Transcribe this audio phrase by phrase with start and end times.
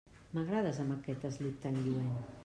[0.37, 2.09] M'agrades amb aquest eslip tan lluent.